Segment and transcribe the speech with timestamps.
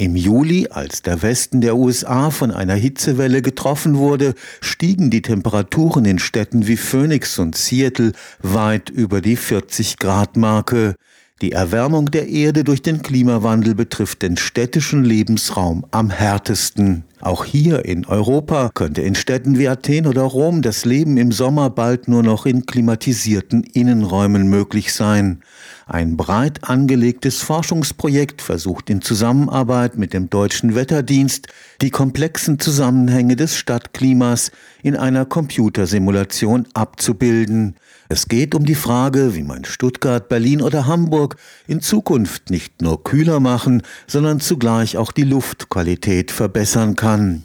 [0.00, 6.04] Im Juli, als der Westen der USA von einer Hitzewelle getroffen wurde, stiegen die Temperaturen
[6.04, 10.94] in Städten wie Phoenix und Seattle weit über die 40 Grad Marke.
[11.40, 17.04] Die Erwärmung der Erde durch den Klimawandel betrifft den städtischen Lebensraum am härtesten.
[17.20, 21.70] Auch hier in Europa könnte in Städten wie Athen oder Rom das Leben im Sommer
[21.70, 25.40] bald nur noch in klimatisierten Innenräumen möglich sein.
[25.86, 31.46] Ein breit angelegtes Forschungsprojekt versucht in Zusammenarbeit mit dem Deutschen Wetterdienst
[31.80, 34.50] die komplexen Zusammenhänge des Stadtklimas
[34.82, 37.76] in einer Computersimulation abzubilden.
[38.08, 41.36] Es geht um die Frage, wie man Stuttgart, Berlin oder Hamburg
[41.66, 47.44] in Zukunft nicht nur kühler machen, sondern zugleich auch die Luftqualität verbessern kann.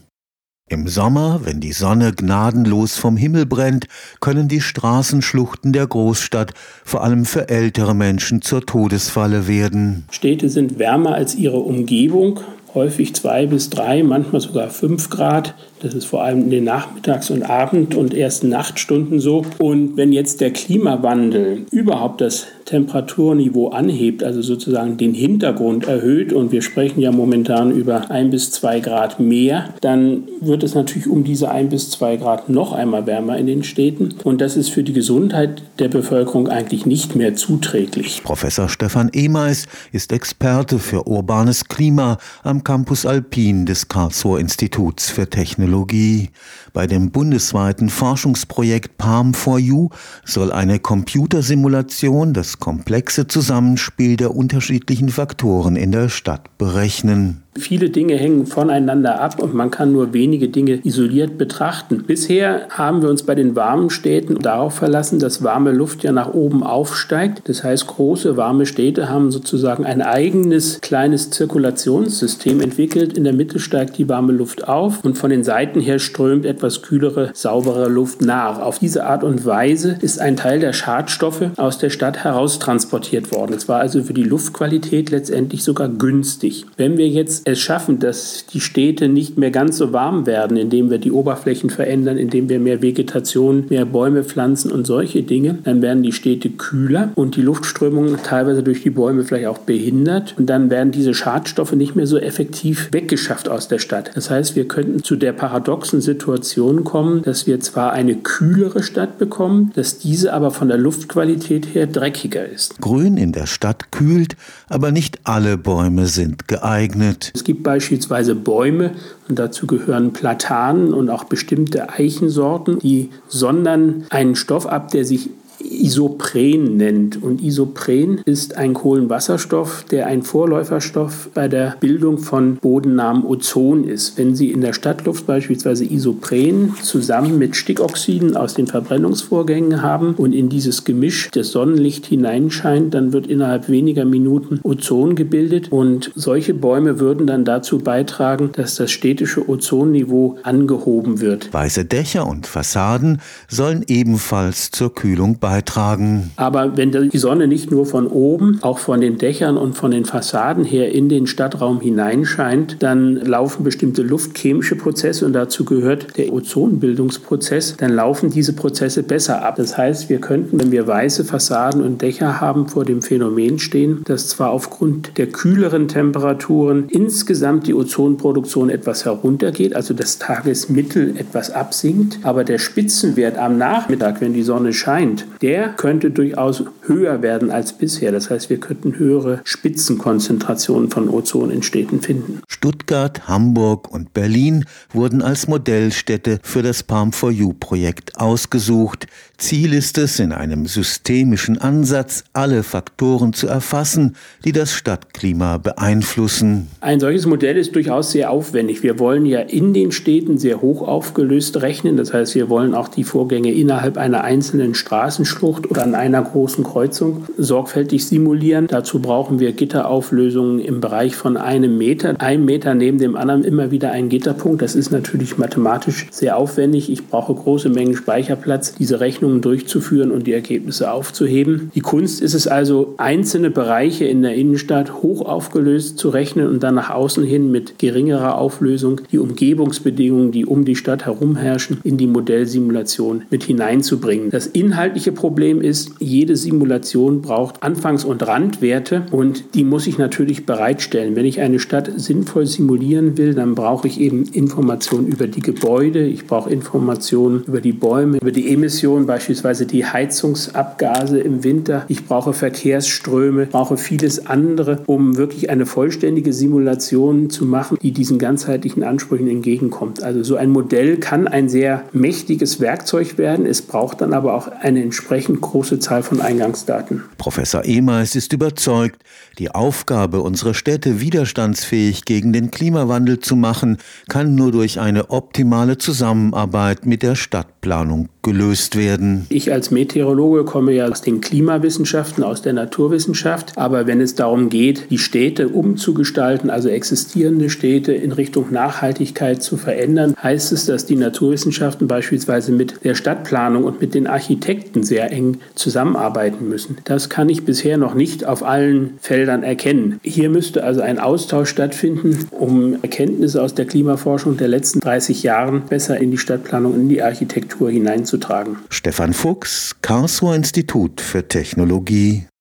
[0.69, 3.85] Im Sommer, wenn die Sonne gnadenlos vom Himmel brennt,
[4.21, 10.05] können die Straßenschluchten der Großstadt vor allem für ältere Menschen zur Todesfalle werden.
[10.09, 12.39] Städte sind wärmer als ihre Umgebung,
[12.73, 15.55] häufig zwei bis drei, manchmal sogar fünf Grad.
[15.81, 19.45] Das ist vor allem in den Nachmittags- und Abend- und ersten Nachtstunden so.
[19.59, 26.53] Und wenn jetzt der Klimawandel überhaupt das Temperaturniveau anhebt, also sozusagen den Hintergrund erhöht, und
[26.53, 31.25] wir sprechen ja momentan über ein bis zwei Grad mehr, dann wird es natürlich um
[31.25, 34.15] diese ein bis zwei Grad noch einmal wärmer in den Städten.
[34.23, 38.21] Und das ist für die Gesundheit der Bevölkerung eigentlich nicht mehr zuträglich.
[38.23, 45.29] Professor Stefan Emeis ist Experte für urbanes Klima am Campus Alpin des Karlsruher Instituts für
[45.29, 46.29] Technologie.
[46.73, 49.91] Bei dem bundesweiten Forschungsprojekt Palm4U
[50.25, 57.43] soll eine Computersimulation das komplexe Zusammenspiel der unterschiedlichen Faktoren in der Stadt berechnen.
[57.55, 62.03] Viele Dinge hängen voneinander ab und man kann nur wenige Dinge isoliert betrachten.
[62.07, 66.33] Bisher haben wir uns bei den warmen Städten darauf verlassen, dass warme Luft ja nach
[66.33, 67.43] oben aufsteigt.
[67.45, 73.17] Das heißt, große warme Städte haben sozusagen ein eigenes kleines Zirkulationssystem entwickelt.
[73.17, 76.81] In der Mitte steigt die warme Luft auf und von den Seiten her strömt etwas
[76.81, 78.59] kühlere, saubere Luft nach.
[78.59, 83.53] Auf diese Art und Weise ist ein Teil der Schadstoffe aus der Stadt heraustransportiert worden.
[83.53, 86.65] Es war also für die Luftqualität letztendlich sogar günstig.
[86.77, 90.89] Wenn wir jetzt es schaffen, dass die Städte nicht mehr ganz so warm werden, indem
[90.89, 95.81] wir die Oberflächen verändern, indem wir mehr Vegetation, mehr Bäume pflanzen und solche Dinge, dann
[95.81, 100.47] werden die Städte kühler und die Luftströmung teilweise durch die Bäume vielleicht auch behindert und
[100.47, 104.11] dann werden diese Schadstoffe nicht mehr so effektiv weggeschafft aus der Stadt.
[104.15, 109.17] Das heißt, wir könnten zu der paradoxen Situation kommen, dass wir zwar eine kühlere Stadt
[109.17, 112.79] bekommen, dass diese aber von der Luftqualität her dreckiger ist.
[112.79, 114.35] Grün in der Stadt kühlt,
[114.69, 117.32] aber nicht alle Bäume sind geeignet.
[117.33, 118.91] Es gibt beispielsweise Bäume,
[119.27, 125.31] und dazu gehören Platanen und auch bestimmte Eichensorten, die sondern einen Stoff ab, der sich
[125.63, 127.21] Isopren nennt.
[127.21, 134.17] Und Isopren ist ein Kohlenwasserstoff, der ein Vorläuferstoff bei der Bildung von bodennahem Ozon ist.
[134.17, 140.33] Wenn Sie in der Stadtluft beispielsweise Isopren zusammen mit Stickoxiden aus den Verbrennungsvorgängen haben und
[140.33, 146.53] in dieses Gemisch das Sonnenlicht hineinscheint, dann wird innerhalb weniger Minuten Ozon gebildet und solche
[146.53, 151.53] Bäume würden dann dazu beitragen, dass das städtische Ozonniveau angehoben wird.
[151.53, 156.31] Weiße Dächer und Fassaden sollen ebenfalls zur Kühlung beitragen beitragen.
[156.35, 160.03] Aber wenn die Sonne nicht nur von oben, auch von den Dächern und von den
[160.03, 166.33] Fassaden her in den Stadtraum hineinscheint, dann laufen bestimmte luftchemische Prozesse und dazu gehört der
[166.33, 169.57] Ozonbildungsprozess, dann laufen diese Prozesse besser ab.
[169.57, 174.03] Das heißt, wir könnten, wenn wir weiße Fassaden und Dächer haben, vor dem Phänomen stehen,
[174.05, 181.51] dass zwar aufgrund der kühleren Temperaturen insgesamt die Ozonproduktion etwas heruntergeht, also das Tagesmittel etwas
[181.51, 187.51] absinkt, aber der Spitzenwert am Nachmittag, wenn die Sonne scheint, der könnte durchaus höher werden
[187.51, 188.13] als bisher.
[188.13, 192.41] Das heißt, wir könnten höhere Spitzenkonzentrationen von Ozon in Städten finden.
[192.47, 199.07] Stuttgart, Hamburg und Berlin wurden als Modellstädte für das Palm4U-Projekt ausgesucht.
[199.37, 204.15] Ziel ist es, in einem systemischen Ansatz alle Faktoren zu erfassen,
[204.45, 206.69] die das Stadtklima beeinflussen.
[206.79, 208.83] Ein solches Modell ist durchaus sehr aufwendig.
[208.83, 211.97] Wir wollen ja in den Städten sehr hoch aufgelöst rechnen.
[211.97, 216.21] Das heißt, wir wollen auch die Vorgänge innerhalb einer einzelnen Straßen Schlucht oder an einer
[216.21, 218.67] großen Kreuzung sorgfältig simulieren.
[218.67, 222.15] Dazu brauchen wir Gitterauflösungen im Bereich von einem Meter.
[222.19, 224.61] Ein Meter neben dem anderen immer wieder ein Gitterpunkt.
[224.61, 226.91] Das ist natürlich mathematisch sehr aufwendig.
[226.91, 231.71] Ich brauche große Mengen Speicherplatz, diese Rechnungen durchzuführen und die Ergebnisse aufzuheben.
[231.75, 236.63] Die Kunst ist es also, einzelne Bereiche in der Innenstadt hoch aufgelöst zu rechnen und
[236.63, 241.79] dann nach außen hin mit geringerer Auflösung die Umgebungsbedingungen, die um die Stadt herum herrschen,
[241.83, 244.29] in die Modellsimulation mit hineinzubringen.
[244.29, 250.45] Das inhaltliche Problem ist, jede Simulation braucht Anfangs- und Randwerte und die muss ich natürlich
[250.45, 251.15] bereitstellen.
[251.15, 256.05] Wenn ich eine Stadt sinnvoll simulieren will, dann brauche ich eben Informationen über die Gebäude,
[256.05, 261.85] ich brauche Informationen über die Bäume, über die Emissionen, beispielsweise die Heizungsabgase im Winter.
[261.87, 268.19] Ich brauche Verkehrsströme, brauche vieles andere, um wirklich eine vollständige Simulation zu machen, die diesen
[268.19, 270.03] ganzheitlichen Ansprüchen entgegenkommt.
[270.03, 273.45] Also so ein Modell kann ein sehr mächtiges Werkzeug werden.
[273.45, 277.03] Es braucht dann aber auch eine entsprechend große Zahl von Eingangsdaten.
[277.17, 279.03] Professor Ehmals ist überzeugt,
[279.37, 285.77] die Aufgabe, unsere Städte widerstandsfähig gegen den Klimawandel zu machen, kann nur durch eine optimale
[285.77, 287.15] Zusammenarbeit mit der
[287.63, 289.25] Stadtplanung gelöst werden.
[289.29, 293.53] Ich als Meteorologe komme ja aus den Klimawissenschaften, aus der Naturwissenschaft.
[293.57, 299.57] Aber wenn es darum geht, die Städte umzugestalten, also existierende Städte in Richtung Nachhaltigkeit zu
[299.57, 305.11] verändern, heißt es, dass die Naturwissenschaften beispielsweise mit der Stadtplanung und mit den Architekten sehr
[305.11, 306.77] eng zusammenarbeiten müssen.
[306.85, 309.99] Das kann ich bisher noch nicht auf allen Feldern erkennen.
[310.01, 315.59] Hier müsste also ein Austausch stattfinden, um Erkenntnisse aus der Klimaforschung der letzten 30 Jahre
[315.59, 318.57] besser in die Stadtplanung, in die Architektur hineinzutragen.
[318.69, 322.25] Stefan Fuchs, Karlsruher Institut für Technologie